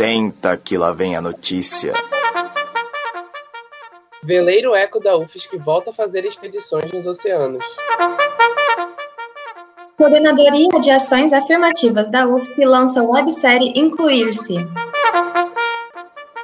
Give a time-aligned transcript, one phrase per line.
[0.00, 1.92] Senta que lá vem a notícia.
[4.24, 7.62] Veleiro Eco da UFSC volta a fazer expedições nos oceanos.
[9.98, 14.56] Coordenadoria de Ações Afirmativas da UFSC lança websérie Incluir-se.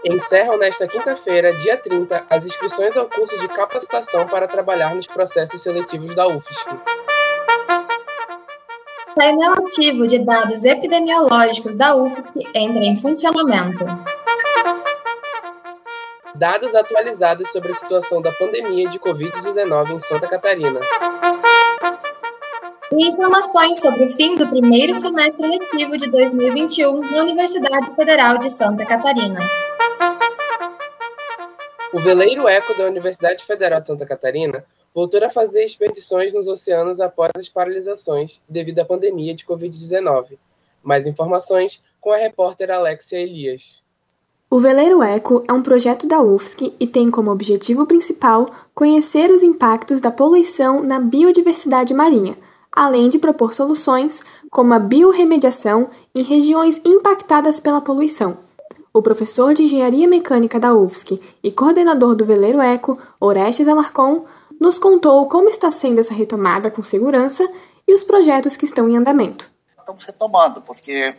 [0.05, 5.63] Encerram nesta quinta-feira, dia 30, as inscrições ao curso de capacitação para trabalhar nos processos
[5.63, 7.16] seletivos da UFSC.
[9.17, 13.87] Painel ativo de dados epidemiológicos da UFSC entra em funcionamento.
[16.35, 20.81] Dados atualizados sobre a situação da pandemia de Covid-19 em Santa Catarina.
[22.93, 28.51] E informações sobre o fim do primeiro semestre letivo de 2021 na Universidade Federal de
[28.51, 29.41] Santa Catarina.
[31.91, 34.63] O veleiro Eco da Universidade Federal de Santa Catarina
[34.97, 40.39] voltou a fazer expedições nos oceanos após as paralisações devido à pandemia de Covid-19.
[40.83, 43.83] Mais informações com a repórter Alexia Elias.
[44.49, 49.43] O Veleiro Eco é um projeto da UFSC e tem como objetivo principal conhecer os
[49.43, 52.35] impactos da poluição na biodiversidade marinha,
[52.73, 58.39] além de propor soluções como a biorremediação em regiões impactadas pela poluição.
[58.95, 64.25] O professor de Engenharia Mecânica da UFSC e coordenador do Veleiro Eco, Orestes Alarcon,
[64.61, 67.49] nos contou como está sendo essa retomada com segurança
[67.87, 69.51] e os projetos que estão em andamento.
[69.79, 71.15] Estamos retomando, porque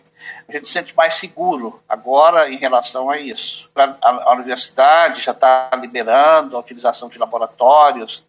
[0.47, 3.69] a gente se sente mais seguro agora em relação a isso.
[3.75, 8.23] A, a universidade já está liberando a utilização de laboratórios,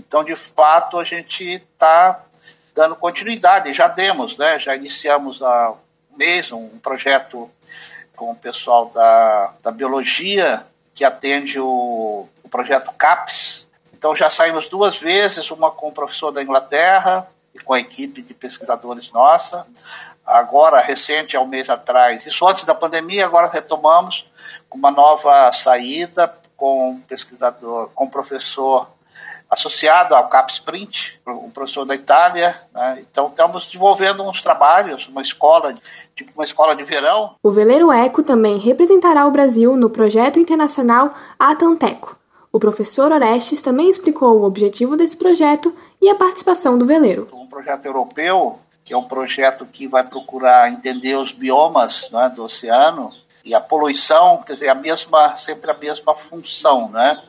[0.00, 2.24] então, de fato, a gente está
[2.74, 4.58] dando continuidade, já demos, né?
[4.58, 5.72] já iniciamos há
[6.10, 7.50] um mês um projeto
[8.16, 13.68] com o pessoal da, da biologia, que atende o, o projeto CAPS.
[14.00, 18.22] Então, já saímos duas vezes, uma com o professor da Inglaterra e com a equipe
[18.22, 19.66] de pesquisadores nossa,
[20.24, 24.24] agora recente, há um mês atrás, isso antes da pandemia, agora retomamos
[24.70, 28.88] com uma nova saída com um pesquisador, com um professor
[29.50, 32.58] associado ao CapSprint, um professor da Itália.
[32.72, 33.04] Né?
[33.10, 35.76] Então, estamos desenvolvendo uns trabalhos, uma escola,
[36.16, 37.34] tipo uma escola de verão.
[37.42, 42.19] O Veleiro Eco também representará o Brasil no projeto internacional Atanteco.
[42.52, 47.28] O professor Orestes também explicou o objetivo desse projeto e a participação do veleiro.
[47.32, 48.58] Um projeto europeu
[48.90, 53.08] que é um projeto que vai procurar entender os biomas né, do oceano
[53.44, 57.22] e a poluição, quer dizer, a mesma, sempre a mesma função né,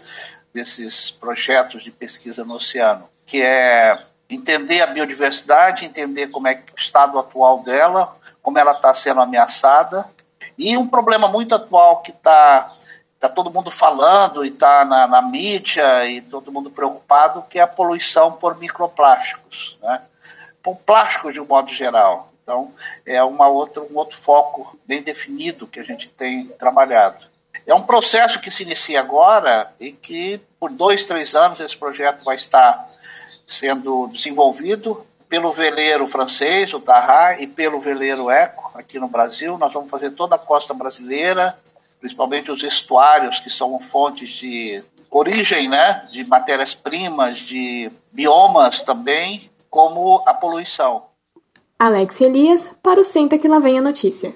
[0.52, 3.96] desses projetos de pesquisa no oceano, que é
[4.28, 10.10] entender a biodiversidade, entender como é o estado atual dela, como ela está sendo ameaçada,
[10.58, 12.74] e um problema muito atual que está
[13.22, 17.62] tá todo mundo falando e está na, na mídia e todo mundo preocupado, que é
[17.62, 19.78] a poluição por microplásticos.
[19.82, 20.02] Né?
[20.62, 22.32] por plástico de um modo geral.
[22.44, 22.74] Então,
[23.06, 27.26] é uma outra, um outro foco bem definido que a gente tem trabalhado.
[27.66, 32.24] É um processo que se inicia agora e que, por dois, três anos, esse projeto
[32.24, 32.90] vai estar
[33.46, 39.58] sendo desenvolvido pelo veleiro francês, o Tarra, e pelo veleiro Eco, aqui no Brasil.
[39.58, 41.58] Nós vamos fazer toda a costa brasileira,
[42.02, 50.22] principalmente os estuários, que são fontes de origem né, de matérias-primas, de biomas também, como
[50.26, 51.04] a poluição.
[51.80, 54.34] Alex Elias, para o Senta que lá vem a notícia.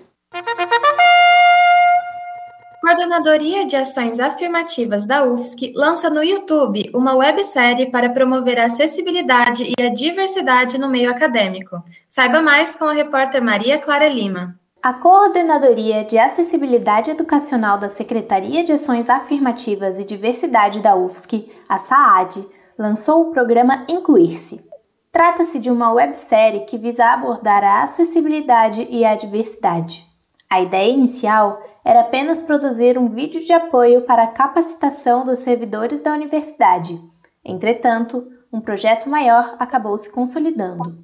[2.82, 9.74] Coordenadoria de Ações Afirmativas da UFSC lança no YouTube uma websérie para promover a acessibilidade
[9.76, 11.84] e a diversidade no meio acadêmico.
[12.08, 14.60] Saiba mais com a repórter Maria Clara Lima.
[14.86, 21.80] A Coordenadoria de Acessibilidade Educacional da Secretaria de Ações Afirmativas e Diversidade da UFSC, a
[21.80, 22.48] SAAD,
[22.78, 24.64] lançou o programa Incluir-se.
[25.12, 30.06] Trata-se de uma websérie que visa abordar a acessibilidade e a diversidade.
[30.48, 36.00] A ideia inicial era apenas produzir um vídeo de apoio para a capacitação dos servidores
[36.00, 37.02] da universidade.
[37.44, 40.96] Entretanto, um projeto maior acabou se consolidando.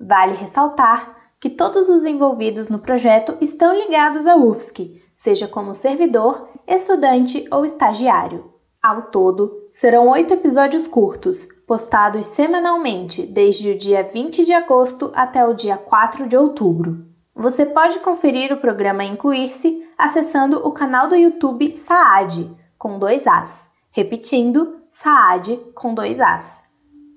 [0.00, 6.48] Vale ressaltar que todos os envolvidos no projeto estão ligados à UFSC, seja como servidor,
[6.66, 8.52] estudante ou estagiário.
[8.82, 15.44] Ao todo, serão oito episódios curtos, postados semanalmente desde o dia 20 de agosto até
[15.46, 17.06] o dia 4 de outubro.
[17.34, 23.66] Você pode conferir o programa Incluir-se acessando o canal do YouTube Saad, com dois As.
[23.90, 26.62] Repetindo, Saad com dois As.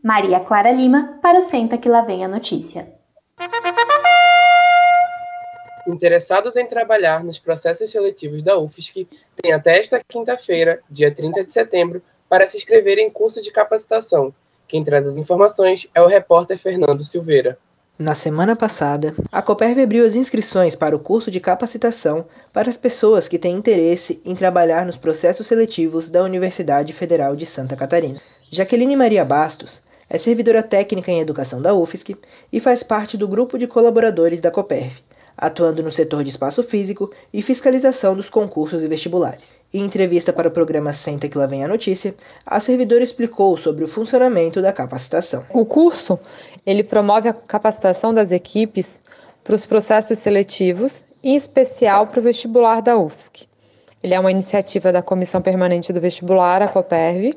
[0.03, 2.93] Maria Clara Lima, para o Senta que lá vem a notícia.
[5.87, 9.07] Interessados em trabalhar nos processos seletivos da UFSC
[9.41, 14.33] têm até esta quinta-feira, dia 30 de setembro, para se inscrever em curso de capacitação
[14.73, 17.59] quem traz as informações é o repórter Fernando Silveira.
[17.99, 22.75] Na semana passada, a Coperv abriu as inscrições para o curso de capacitação para as
[22.75, 28.19] pessoas que têm interesse em trabalhar nos processos seletivos da Universidade Federal de Santa Catarina.
[28.49, 32.17] Jaqueline Maria Bastos é servidora técnica em educação da UFSC
[32.51, 35.03] e faz parte do grupo de colaboradores da Coperv,
[35.37, 39.53] atuando no setor de espaço físico e fiscalização dos concursos e vestibulares.
[39.73, 42.15] Em entrevista para o programa Senta que lá vem a notícia,
[42.45, 45.45] a servidora explicou sobre o funcionamento da capacitação.
[45.49, 46.19] O curso,
[46.65, 49.01] ele promove a capacitação das equipes
[49.43, 53.47] para os processos seletivos, em especial para o vestibular da UFSC.
[54.03, 57.33] Ele é uma iniciativa da Comissão Permanente do Vestibular, a COPERV,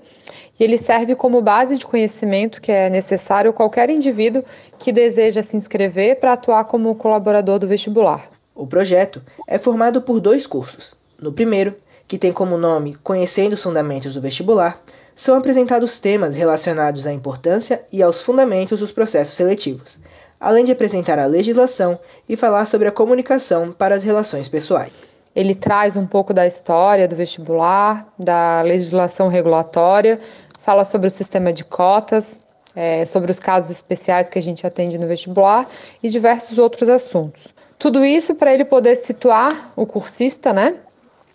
[0.59, 4.43] e ele serve como base de conhecimento que é necessário a qualquer indivíduo
[4.79, 8.31] que deseja se inscrever para atuar como colaborador do vestibular.
[8.55, 10.95] O projeto é formado por dois cursos.
[11.21, 11.75] No primeiro,
[12.09, 14.81] que tem como nome Conhecendo os Fundamentos do Vestibular,
[15.15, 19.99] são apresentados temas relacionados à importância e aos fundamentos dos processos seletivos,
[20.39, 21.99] além de apresentar a legislação
[22.29, 24.93] e falar sobre a comunicação para as relações pessoais.
[25.35, 30.19] Ele traz um pouco da história do vestibular, da legislação regulatória,
[30.67, 32.41] fala sobre o sistema de cotas,
[32.75, 35.65] é, sobre os casos especiais que a gente atende no vestibular
[36.03, 37.47] e diversos outros assuntos.
[37.79, 40.75] Tudo isso para ele poder situar o cursista, né,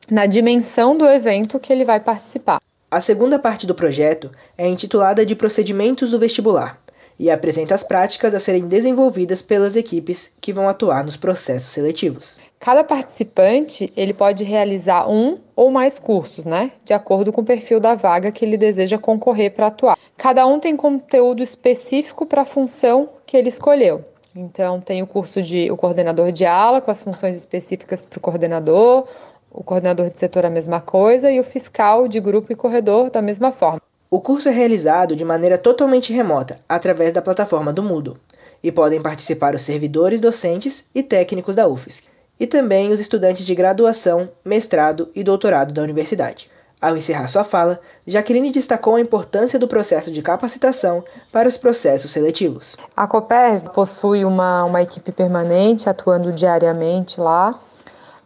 [0.09, 2.59] na dimensão do evento que ele vai participar.
[2.91, 6.77] A segunda parte do projeto é intitulada de Procedimentos do Vestibular
[7.19, 12.39] e apresenta as práticas a serem desenvolvidas pelas equipes que vão atuar nos processos seletivos.
[12.59, 17.79] Cada participante ele pode realizar um ou mais cursos, né, de acordo com o perfil
[17.79, 19.97] da vaga que ele deseja concorrer para atuar.
[20.17, 24.03] Cada um tem conteúdo específico para a função que ele escolheu.
[24.35, 28.21] Então tem o curso de o coordenador de aula com as funções específicas para o
[28.21, 29.05] coordenador,
[29.51, 33.21] o coordenador de setor a mesma coisa e o fiscal de grupo e corredor da
[33.21, 33.81] mesma forma.
[34.13, 38.17] O curso é realizado de maneira totalmente remota, através da plataforma do Moodle,
[38.61, 43.55] e podem participar os servidores docentes e técnicos da UFSC, e também os estudantes de
[43.55, 46.51] graduação, mestrado e doutorado da universidade.
[46.81, 52.11] Ao encerrar sua fala, Jaqueline destacou a importância do processo de capacitação para os processos
[52.11, 52.75] seletivos.
[52.93, 57.57] A COPER possui uma, uma equipe permanente atuando diariamente lá,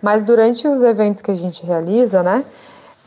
[0.02, 2.44] mas durante os eventos que a gente realiza, né,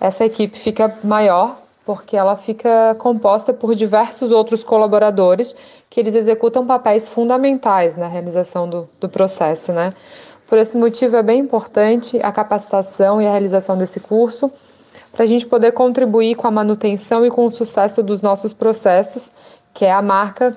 [0.00, 5.56] essa equipe fica maior porque ela fica composta por diversos outros colaboradores
[5.88, 9.94] que eles executam papéis fundamentais na realização do, do processo, né?
[10.46, 14.52] Por esse motivo é bem importante a capacitação e a realização desse curso
[15.10, 19.32] para a gente poder contribuir com a manutenção e com o sucesso dos nossos processos,
[19.72, 20.54] que é a marca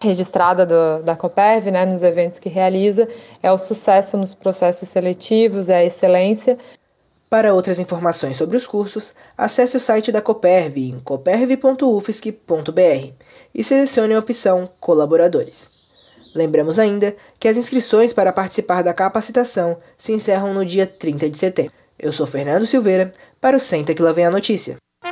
[0.00, 3.08] registrada do, da Coperv, né, nos eventos que realiza,
[3.40, 6.58] é o sucesso nos processos seletivos, é a excelência
[7.34, 12.32] para outras informações sobre os cursos, acesse o site da Coperv em coperv.ufsc.br
[13.52, 15.72] e selecione a opção Colaboradores.
[16.32, 21.36] Lembramos ainda que as inscrições para participar da capacitação se encerram no dia 30 de
[21.36, 21.72] setembro.
[21.98, 23.10] Eu sou Fernando Silveira,
[23.40, 24.76] para o Senta que lá vem a notícia.
[25.02, 25.08] A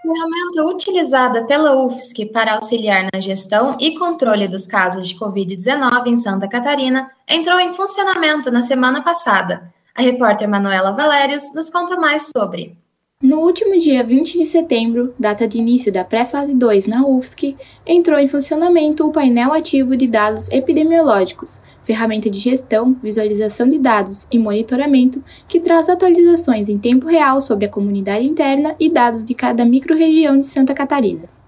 [0.00, 6.16] ferramenta utilizada pela UFSC para auxiliar na gestão e controle dos casos de Covid-19 em
[6.16, 9.70] Santa Catarina entrou em funcionamento na semana passada
[10.00, 12.74] a repórter Manuela Valérios nos conta mais sobre.
[13.22, 17.54] No último dia 20 de setembro, data de início da pré-fase 2 na UFSC,
[17.86, 24.26] entrou em funcionamento o painel ativo de dados epidemiológicos, ferramenta de gestão, visualização de dados
[24.32, 29.34] e monitoramento que traz atualizações em tempo real sobre a comunidade interna e dados de
[29.34, 31.39] cada microrregião de Santa Catarina.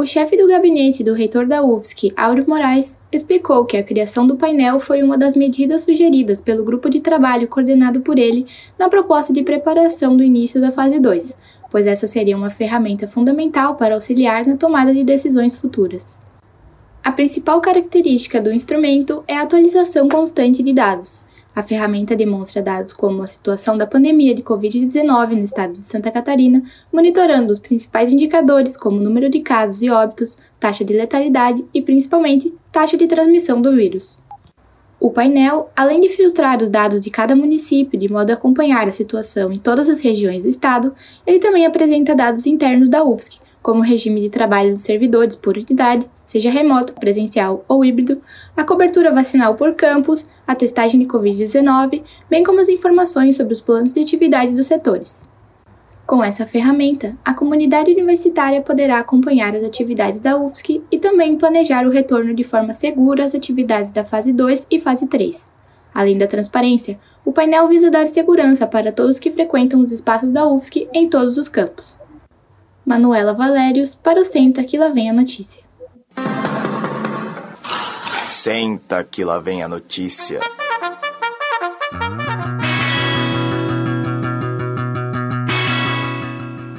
[0.00, 4.36] O chefe do gabinete do reitor da UFSC, Áureo Moraes, explicou que a criação do
[4.36, 8.46] painel foi uma das medidas sugeridas pelo grupo de trabalho coordenado por ele
[8.78, 11.36] na proposta de preparação do início da fase 2,
[11.68, 16.22] pois essa seria uma ferramenta fundamental para auxiliar na tomada de decisões futuras.
[17.02, 21.24] A principal característica do instrumento é a atualização constante de dados,
[21.54, 26.10] a ferramenta demonstra dados como a situação da pandemia de Covid-19 no estado de Santa
[26.10, 26.62] Catarina,
[26.92, 32.54] monitorando os principais indicadores como número de casos e óbitos, taxa de letalidade e, principalmente,
[32.70, 34.20] taxa de transmissão do vírus.
[35.00, 38.92] O painel, além de filtrar os dados de cada município de modo a acompanhar a
[38.92, 40.92] situação em todas as regiões do estado,
[41.24, 43.38] ele também apresenta dados internos da UFSC,
[43.68, 48.18] como o regime de trabalho dos servidores por unidade, seja remoto, presencial ou híbrido,
[48.56, 53.60] a cobertura vacinal por campus, a testagem de Covid-19, bem como as informações sobre os
[53.60, 55.28] planos de atividade dos setores.
[56.06, 61.86] Com essa ferramenta, a comunidade universitária poderá acompanhar as atividades da UFSC e também planejar
[61.86, 65.50] o retorno de forma segura às atividades da fase 2 e fase 3.
[65.92, 70.48] Além da transparência, o painel visa dar segurança para todos que frequentam os espaços da
[70.48, 71.98] UFSC em todos os campos.
[72.88, 75.62] Manuela Valérios para o Senta que lá vem a notícia.
[78.26, 80.40] Senta que lá vem a notícia.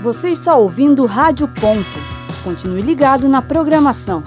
[0.02, 2.00] Você está ouvindo Rádio Ponto.
[2.44, 4.24] Continue ligado na programação.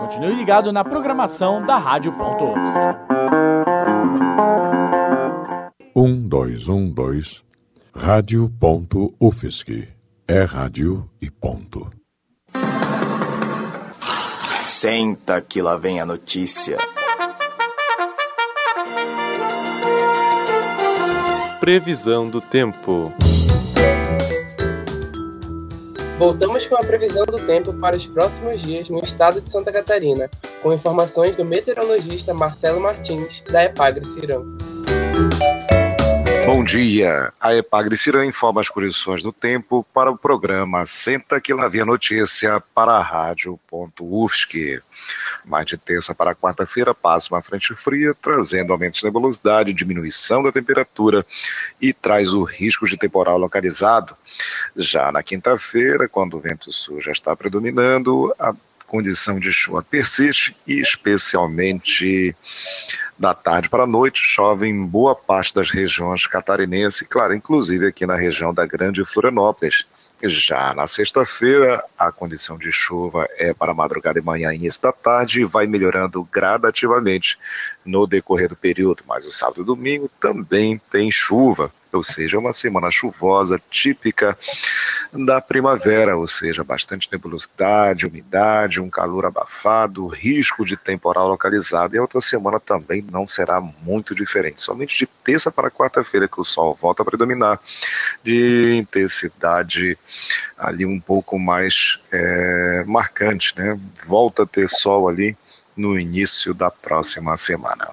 [0.00, 3.19] Continue ligado na programação da Rádio Ponto
[6.40, 7.44] Um, dois, um, dois.
[7.94, 9.88] Rádio Ponto UFSC.
[10.26, 11.92] É rádio e ponto.
[14.64, 16.78] Senta que lá vem a notícia.
[21.60, 23.12] Previsão do tempo.
[26.18, 30.30] Voltamos com a previsão do tempo para os próximos dias no estado de Santa Catarina,
[30.62, 34.46] com informações do meteorologista Marcelo Martins, da Epagre Cirão.
[36.46, 37.32] Bom dia!
[37.40, 41.86] A Epagre informa as condições do tempo para o programa Senta que lá vem a
[41.86, 44.80] notícia para a rádio.ufsc.
[45.44, 50.50] Mais de terça para quarta-feira passa uma frente fria, trazendo aumentos de nebulosidade, diminuição da
[50.50, 51.24] temperatura
[51.80, 54.16] e traz o risco de temporal localizado.
[54.76, 58.54] Já na quinta-feira, quando o vento sul já está predominando, a
[58.90, 62.34] condição de chuva persiste e especialmente
[63.16, 68.04] da tarde para a noite, chove em boa parte das regiões catarinenses, claro, inclusive aqui
[68.04, 69.86] na região da Grande Florianópolis.
[70.22, 75.40] Já na sexta-feira, a condição de chuva é para madrugada e manhã início da tarde
[75.40, 77.38] e vai melhorando gradativamente
[77.84, 82.52] no decorrer do período, mas o sábado e domingo também tem chuva ou seja, uma
[82.52, 84.36] semana chuvosa típica
[85.12, 91.94] da primavera, ou seja, bastante nebulosidade, umidade, um calor abafado, risco de temporal localizado.
[91.94, 94.60] E a outra semana também não será muito diferente.
[94.60, 97.60] Somente de terça para quarta-feira que o sol volta a predominar,
[98.22, 99.98] de intensidade
[100.56, 103.78] ali um pouco mais é, marcante, né?
[104.06, 105.36] Volta a ter sol ali
[105.76, 107.88] no início da próxima semana.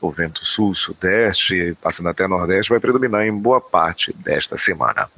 [0.00, 5.08] O vento sul-sudeste, passando até nordeste, vai predominar em boa parte desta semana.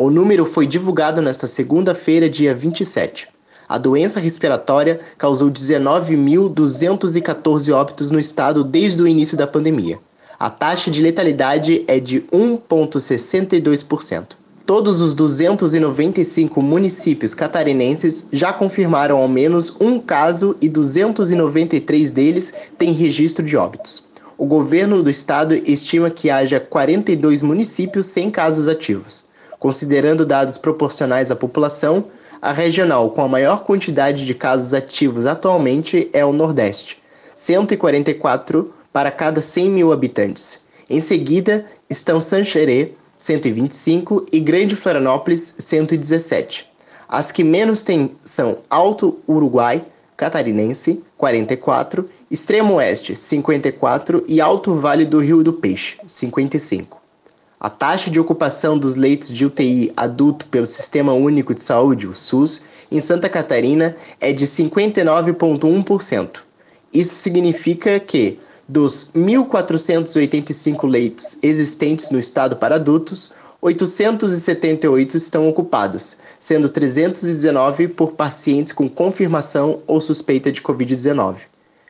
[0.00, 3.26] O número foi divulgado nesta segunda-feira, dia 27.
[3.68, 9.98] A doença respiratória causou 19.214 óbitos no estado desde o início da pandemia.
[10.38, 14.36] A taxa de letalidade é de 1,62%.
[14.64, 22.92] Todos os 295 municípios catarinenses já confirmaram ao menos um caso e 293 deles têm
[22.92, 24.04] registro de óbitos.
[24.38, 29.26] O governo do estado estima que haja 42 municípios sem casos ativos.
[29.58, 32.04] Considerando dados proporcionais à população,
[32.40, 37.02] a regional com a maior quantidade de casos ativos atualmente é o Nordeste,
[37.34, 40.68] 144 para cada 100 mil habitantes.
[40.88, 46.66] Em seguida estão Sancherê, 125, e Grande Florianópolis, 117.
[47.08, 49.84] As que menos têm são Alto Uruguai,
[50.16, 56.97] Catarinense, 44, Extremo Oeste, 54 e Alto Vale do Rio do Peixe, 55.
[57.60, 62.14] A taxa de ocupação dos leitos de UTI adulto pelo Sistema Único de Saúde, o
[62.14, 66.40] SUS, em Santa Catarina é de 59,1%.
[66.94, 68.38] Isso significa que,
[68.68, 78.72] dos 1.485 leitos existentes no estado para adultos, 878 estão ocupados, sendo 319 por pacientes
[78.72, 81.38] com confirmação ou suspeita de Covid-19.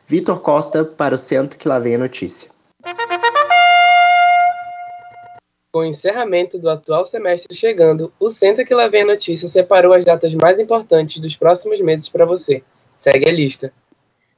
[0.07, 2.49] Vitor Costa, para o Centro que lá vem a notícia.
[5.71, 9.93] Com o encerramento do atual semestre chegando, o Centro que lá vem a notícia separou
[9.93, 12.63] as datas mais importantes dos próximos meses para você.
[12.97, 13.71] Segue a lista.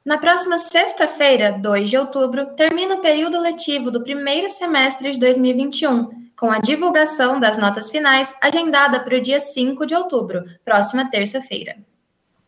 [0.04, 6.10] Na próxima sexta-feira, 2 de outubro, termina o período letivo do primeiro semestre de 2021,
[6.38, 11.76] com a divulgação das notas finais agendada para o dia 5 de outubro, próxima terça-feira.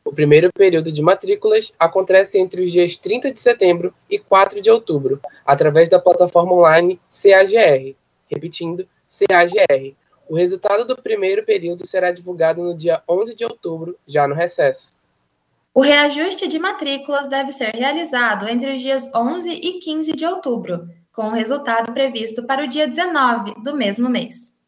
[0.05, 4.71] O primeiro período de matrículas acontece entre os dias 30 de setembro e 4 de
[4.71, 7.95] outubro, através da plataforma online CAGR,
[8.35, 9.95] repetindo, CAGR.
[10.29, 14.93] O resultado do primeiro período será divulgado no dia 11 de outubro, já no recesso.
[15.73, 20.89] O reajuste de matrículas deve ser realizado entre os dias 11 e 15 de outubro,
[21.13, 24.59] com o resultado previsto para o dia 19 do mesmo mês.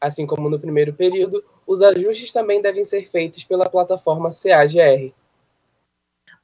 [0.00, 5.12] Assim como no primeiro período, os ajustes também devem ser feitos pela plataforma CAGR.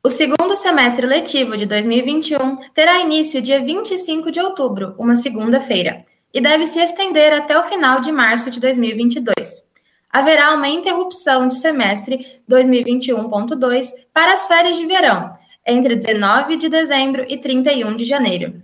[0.04, 6.40] O segundo semestre letivo de 2021 terá início dia 25 de outubro, uma segunda-feira, e
[6.40, 9.70] deve se estender até o final de março de 2022.
[10.10, 15.34] Haverá uma interrupção de semestre 2021.2 para as férias de verão,
[15.66, 18.62] entre 19 de dezembro e 31 de janeiro.